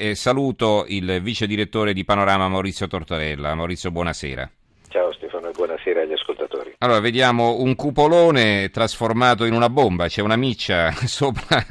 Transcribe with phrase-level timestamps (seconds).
[0.00, 3.56] E saluto il vice direttore di Panorama Maurizio Tortorella.
[3.56, 4.48] Maurizio, buonasera.
[4.90, 6.76] Ciao Stefano e buonasera agli ascoltatori.
[6.78, 11.64] Allora, vediamo un cupolone trasformato in una bomba, c'è una miccia sopra,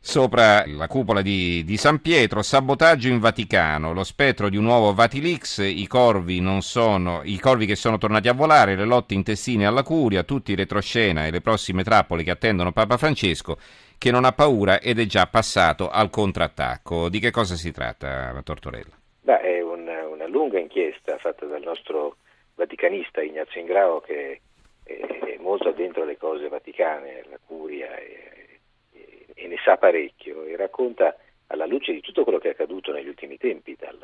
[0.00, 4.94] sopra la cupola di, di, San Pietro, sabotaggio in Vaticano, lo spettro di un nuovo
[4.94, 9.82] Vatilix, i corvi, sono, i corvi che sono tornati a volare, le lotte intestine alla
[9.82, 13.58] curia, tutti retroscena e le prossime trappole che attendono Papa Francesco
[14.04, 17.08] che non ha paura ed è già passato al contrattacco.
[17.08, 18.94] Di che cosa si tratta, Tortorella?
[19.22, 22.16] Beh, è una, una lunga inchiesta fatta dal nostro
[22.54, 24.42] vaticanista Ignazio Ingrao che
[24.82, 28.60] è, è molto addentro alle cose vaticane, alla curia e,
[28.92, 32.92] e, e, ne sa parecchio e racconta alla luce di tutto quello che è accaduto
[32.92, 33.98] negli ultimi tempi, dal,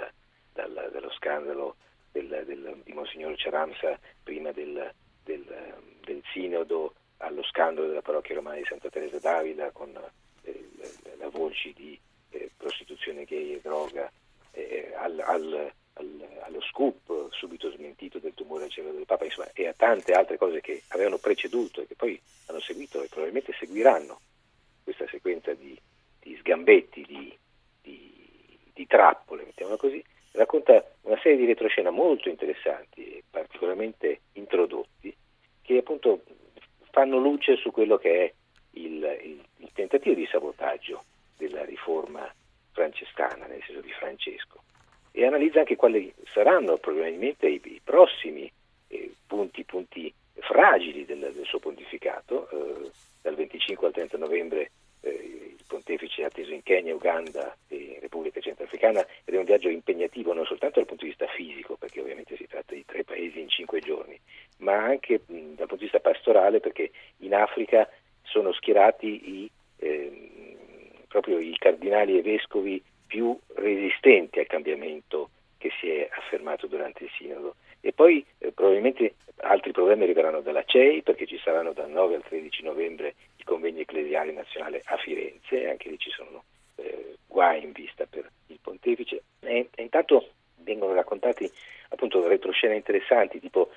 [0.54, 1.76] dal, dallo scandalo
[2.10, 4.94] del, del, di Monsignor Ceramsa prima del,
[5.24, 5.44] del,
[6.00, 9.90] del sinodo allo scandalo della parrocchia romana di Santa Teresa d'Avila con
[10.42, 10.68] eh,
[11.18, 11.98] la voce di
[12.30, 14.10] eh, prostituzione gay e droga,
[14.52, 19.50] eh, al, al, al, allo scoop subito smentito del tumore al cervello del Papa, insomma,
[19.52, 23.54] e a tante altre cose che avevano preceduto e che poi hanno seguito e probabilmente
[23.58, 24.20] seguiranno
[24.82, 25.78] questa sequenza di,
[26.18, 27.36] di sgambetti, di,
[27.82, 35.14] di, di trappole, mettiamola così, racconta una serie di retroscena molto interessanti e particolarmente introdotti
[35.62, 36.22] che appunto
[36.90, 38.32] fanno luce su quello che è
[38.72, 41.04] il, il, il tentativo di sabotaggio
[41.36, 42.32] della riforma
[42.72, 44.62] francescana, nel senso di Francesco,
[45.12, 48.50] e analizza anche quali saranno probabilmente i, i prossimi
[48.88, 52.48] eh, punti, punti, fragili del, del suo pontificato.
[52.50, 52.90] Eh,
[53.22, 58.40] dal 25 al 30 novembre eh, il pontefice è atteso in Kenya, Uganda e Repubblica
[58.40, 62.36] Centrafricana ed è un viaggio impegnativo non soltanto dal punto di vista fisico, perché ovviamente
[62.36, 64.18] si tratta di tre paesi in cinque giorni,
[64.60, 67.88] ma anche mh, dal punto di vista pastorale perché in Africa
[68.22, 70.56] sono schierati i, eh,
[71.08, 77.10] proprio i cardinali e vescovi più resistenti al cambiamento che si è affermato durante il
[77.18, 77.56] sinodo.
[77.80, 82.22] E poi eh, probabilmente altri problemi arriveranno dalla CEI perché ci saranno dal 9 al
[82.22, 86.44] 13 novembre i convegni ecclesiali nazionali a Firenze anche lì ci sono
[86.76, 89.22] eh, guai in vista per il pontefice.
[89.40, 90.30] E, e intanto
[90.62, 91.50] vengono raccontati
[91.88, 93.70] appunto retroscene interessanti tipo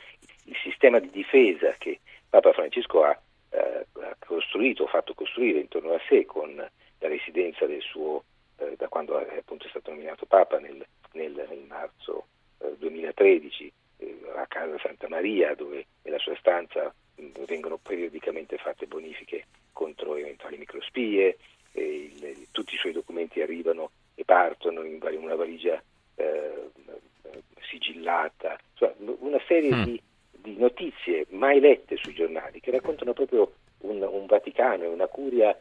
[0.84, 3.18] sistema di difesa che Papa Francesco ha,
[3.52, 8.26] eh, ha costruito, fatto costruire intorno a sé con la residenza del suo,
[8.58, 12.26] eh, da quando appunto è stato nominato Papa nel, nel, nel marzo
[12.58, 18.86] eh, 2013 eh, a casa Santa Maria dove nella sua stanza mh, vengono periodicamente fatte
[18.86, 21.38] bonifiche contro eventuali microspie,
[21.76, 25.82] il, tutti i suoi documenti arrivano e partono in una valigia
[26.16, 26.70] eh,
[27.70, 29.84] sigillata, cioè, una serie mm.
[29.84, 30.02] di
[30.44, 35.58] di notizie mai lette sui giornali che raccontano proprio un, un Vaticano e una curia,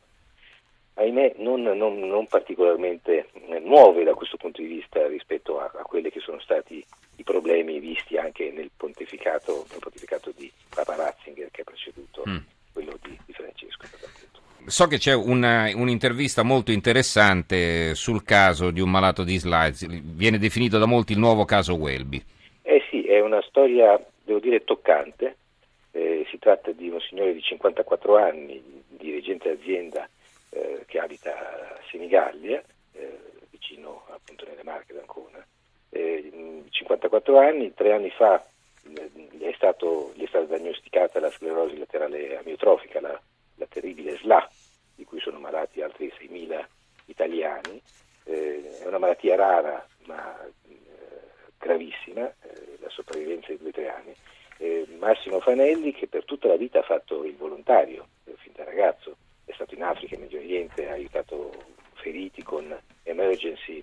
[0.95, 3.29] ahimè, non, non, non, particolarmente
[3.63, 6.85] nuove da questo punto di vista rispetto a, a quelli che sono stati
[7.17, 12.37] i problemi visti anche nel pontificato, nel pontificato di Papa Ratzinger che ha preceduto mm.
[12.73, 13.87] quello di, di Francesco.
[14.67, 20.39] So che c'è una, un'intervista molto interessante sul caso di un malato di slides, viene
[20.39, 22.23] definito da molti il nuovo caso Welby.
[22.63, 24.01] Eh sì, è una storia
[24.53, 25.37] dire toccante.
[25.93, 30.09] Eh, si tratta di un signore di 54 anni, dirigente d'azienda
[30.51, 33.19] eh, che abita a Senigallia, eh,
[33.51, 35.45] vicino appunto nelle Marche d'Ancona.
[35.91, 38.43] 54 eh, anni, tre anni fa
[38.83, 43.21] gli è, stato, gli è stata diagnosticata la sclerosi laterale amiotrofica, la,
[43.57, 44.49] la terribile SLA,
[44.95, 46.65] di cui sono malati altri 6.000
[47.07, 47.81] italiani.
[48.25, 50.39] Eh, è una malattia rara ma
[51.59, 54.15] gravissima, eh, la sopravvivenza di due o tre anni.
[54.63, 58.63] Eh, Massimo Fanelli che per tutta la vita ha fatto il volontario, eh, fin da
[58.63, 61.51] ragazzo, è stato in Africa, in Medio Oriente, ha aiutato
[61.95, 62.73] feriti con
[63.03, 63.83] emergency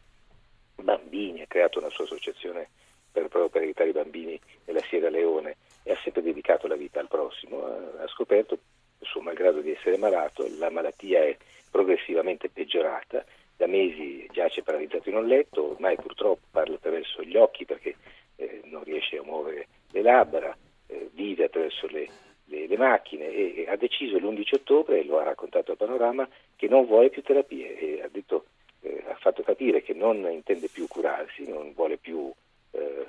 [0.76, 2.70] bambini, ha creato una sua associazione
[3.12, 7.02] per, proprio per aiutare i bambini nella Sierra Leone e ha sempre dedicato la vita
[7.02, 7.62] al prossimo.
[7.62, 8.58] Ha scoperto,
[9.02, 11.36] suo malgrado di essere malato, la malattia è
[11.70, 13.26] progressivamente peggiorata.
[13.58, 17.96] Da mesi giace paralizzato in un letto, ormai purtroppo parla attraverso gli occhi perché
[18.38, 20.56] eh, non riesce a muovere le labbra,
[20.90, 22.08] eh, vive attraverso le,
[22.46, 26.28] le, le macchine e, e, ha deciso l'11 ottobre, lo ha raccontato a Panorama,
[26.58, 27.78] che non vuole più terapie.
[27.78, 28.46] E ha, detto,
[28.82, 32.30] eh, ha fatto capire che non intende più curarsi, non vuole più
[32.72, 33.06] eh,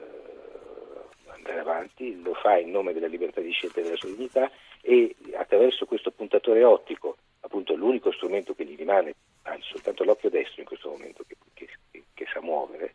[1.27, 4.49] andare avanti, lo fa in nome della libertà di scelta e della sua dignità
[4.83, 10.61] e attraverso questo puntatore ottico, appunto l'unico strumento che gli rimane anzi soltanto l'occhio destro
[10.61, 12.95] in questo momento che, che, che sa muovere,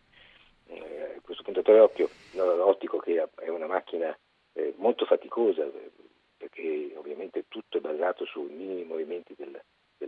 [0.68, 4.18] eh, questo puntatore occhio, no, ottico che è una macchina
[4.54, 5.92] eh, molto faticosa eh,
[6.38, 9.36] perché ovviamente tutto è basato sui minimi movimenti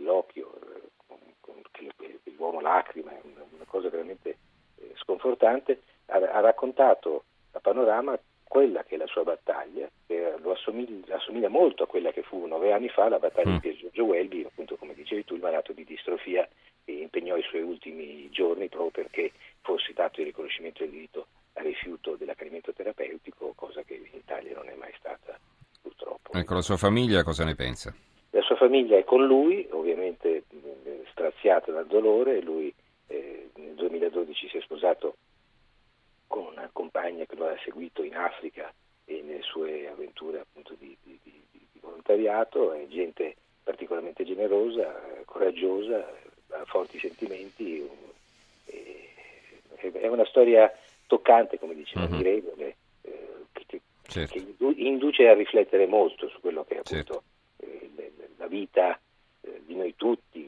[0.08, 4.38] del, dell'occhio, eh, con, con, che l'uomo lacrima, una, cosa veramente
[4.76, 11.16] eh, sconfortante, ha, ha, raccontato a Panorama quella che è la sua battaglia, che assomiglia,
[11.16, 13.58] assomiglia, molto a quella che fu nove anni fa la battaglia mm.
[13.58, 16.48] di Giorgio Welby, appunto come dicevi tu, il malato di distrofia
[16.84, 21.64] che impegnò i suoi ultimi giorni proprio perché fosse dato il riconoscimento del diritto al
[21.64, 25.38] rifiuto dell'accanimento terapeutico, cosa che in Italia non è mai stata
[25.82, 26.32] purtroppo.
[26.32, 27.94] Ecco, la sua famiglia cosa ne pensa?
[28.30, 29.97] La sua famiglia è con lui, ovviamente
[31.48, 32.72] straziata dal dolore, lui
[33.06, 35.16] eh, nel 2012 si è sposato
[36.26, 38.72] con una compagna che lo ha seguito in Africa
[39.04, 44.92] e nelle sue avventure appunto di, di, di, di volontariato, è gente particolarmente generosa,
[45.24, 46.06] coraggiosa,
[46.50, 47.88] ha forti sentimenti,
[49.80, 50.70] è una storia
[51.06, 52.16] toccante, come diceva uh-huh.
[52.16, 54.34] Mirevole, eh, che, certo.
[54.34, 57.22] che, induce a riflettere molto su quello che è appunto
[57.56, 58.36] certo.
[58.36, 58.98] la vita
[59.40, 60.47] eh, di noi tutti,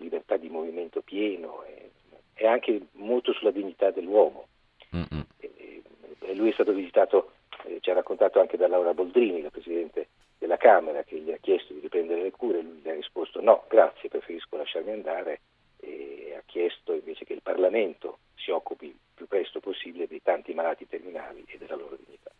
[0.00, 1.90] libertà di movimento pieno e,
[2.34, 4.46] e anche molto sulla dignità dell'uomo.
[5.38, 5.82] E,
[6.18, 7.32] e lui è stato visitato,
[7.66, 10.08] eh, ci ha raccontato anche da Laura Boldrini, la Presidente
[10.38, 13.64] della Camera, che gli ha chiesto di riprendere le cure, lui gli ha risposto no,
[13.68, 15.40] grazie, preferisco lasciarmi andare
[15.78, 20.52] e ha chiesto invece che il Parlamento si occupi il più presto possibile dei tanti
[20.54, 22.30] malati terminali e della loro dignità.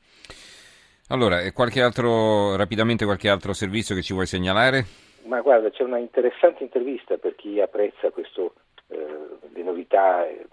[1.09, 5.10] Allora, qualche altro, rapidamente qualche altro servizio che ci vuoi segnalare?
[5.25, 8.55] Ma guarda, c'è una interessante intervista per chi apprezza questo,
[8.89, 8.97] eh,
[9.53, 10.47] le novità eh,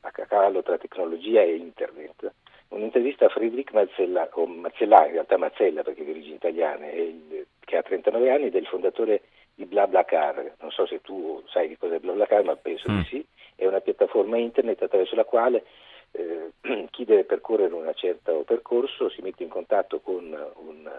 [0.00, 2.32] a cavallo tra tecnologia e internet.
[2.68, 7.46] Un'intervista a Friedrich Mazzella, o Mazzella, in realtà Mazzella perché è di origini italiane, il,
[7.60, 9.22] che ha 39 anni ed è il fondatore
[9.54, 10.54] di BlaBlaCar.
[10.60, 12.98] Non so se tu sai di cosa è BlaBlaCar, ma penso mm.
[12.98, 13.26] di sì
[13.56, 15.64] è una piattaforma internet attraverso la quale
[16.12, 16.52] eh,
[16.90, 20.90] chi deve percorrere un certo percorso si mette in contatto con un,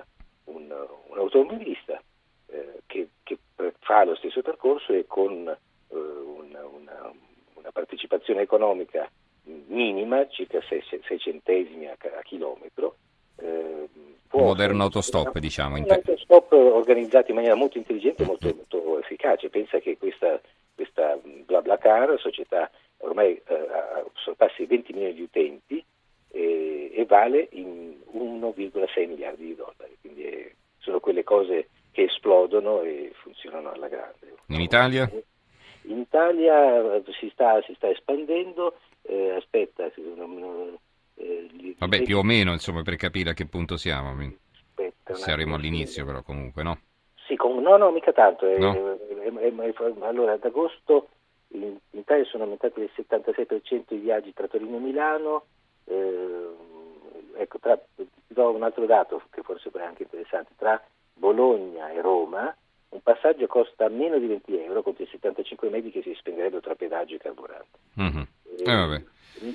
[0.45, 2.01] un, un automobilista
[2.53, 3.37] eh, che, che,
[3.79, 7.11] fa lo stesso percorso e con eh, una, una,
[7.55, 9.09] una, partecipazione economica
[9.67, 12.95] minima, circa 6, centesimi a, a chilometro.
[13.37, 13.89] Eh,
[14.31, 15.77] Moderno autostop, diciamo.
[15.77, 19.49] Un autostop organizzato in maniera molto intelligente e molto, molto efficace.
[19.49, 20.41] Pensa che questa
[20.75, 23.67] questa BlaBlaCar, società ormai eh,
[24.15, 25.85] sorpassa i 20 milioni di utenti
[26.31, 32.81] eh, e vale in 1,6 miliardi di dollari, quindi è, sono quelle cose che esplodono
[32.81, 34.35] e funzionano alla grande.
[34.47, 35.09] In Italia?
[35.83, 40.77] In Italia eh, si sta, si sta espandendo, eh, aspetta, non,
[41.15, 44.11] eh, Vabbè, più o meno, insomma, per capire a che punto siamo.
[44.11, 46.79] Aspetta, Saremo all'inizio, però, comunque, no?
[47.27, 48.45] Sì, com- no, no, mica tanto.
[48.57, 48.97] No?
[50.01, 51.09] allora ad agosto
[51.49, 55.45] in, in Italia sono aumentati del 76% i viaggi tra Torino e Milano.
[55.85, 56.49] Eh,
[57.37, 60.51] ecco, tra, ti do un altro dato che forse è anche interessante.
[60.57, 60.81] Tra
[61.23, 62.53] Bologna e Roma
[62.89, 66.75] un passaggio costa meno di 20 euro contro i 75 medi che si spenderebbero tra
[66.75, 67.79] pedaggio e carburante.
[67.99, 68.21] Mm-hmm.
[68.65, 69.03] Eh, eh,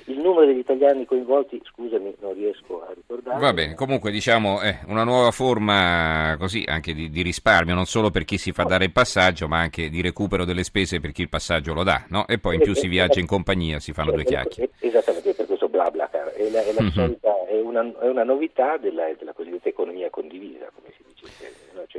[0.07, 3.39] il numero degli italiani coinvolti, scusami, non riesco a ricordare.
[3.39, 8.09] Va bene, comunque diciamo è una nuova forma così anche di, di, risparmio, non solo
[8.09, 11.21] per chi si fa dare il passaggio, ma anche di recupero delle spese per chi
[11.21, 12.27] il passaggio lo dà, no?
[12.27, 14.71] E poi in più si viaggia in compagnia, si fanno due chiacchiere.
[14.79, 16.91] Esattamente, per questo bla bla, è, la, è, la mm-hmm.
[16.91, 21.27] solita, è, una, è, una, novità della, della, cosiddetta economia condivisa, come si dice,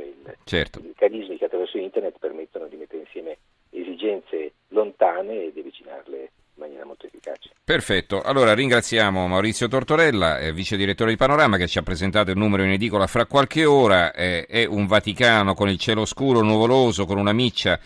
[0.03, 0.79] il, certo.
[0.79, 3.37] i meccanismi che attraverso internet permettono di mettere insieme
[3.69, 7.49] esigenze lontane e di avvicinarle maniera molto efficace.
[7.63, 12.37] Perfetto, allora ringraziamo Maurizio Tortorella, eh, vice direttore di Panorama, che ci ha presentato il
[12.37, 14.13] numero in edicola fra qualche ora.
[14.13, 17.79] Eh, è un Vaticano con il cielo scuro, nuvoloso, con una miccia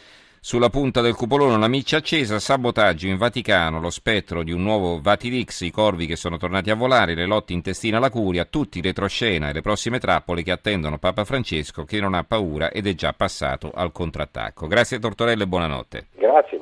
[0.45, 5.01] sulla punta del cupolone, una miccia accesa, sabotaggio in Vaticano, lo spettro di un nuovo
[5.01, 9.49] Vatilix, i corvi che sono tornati a volare, le lotte intestine alla curia, tutti retroscena
[9.49, 13.11] e le prossime trappole che attendono Papa Francesco che non ha paura ed è già
[13.13, 14.67] passato al contrattacco.
[14.67, 16.07] Grazie Tortorella e buonanotte.
[16.13, 16.54] Grazie.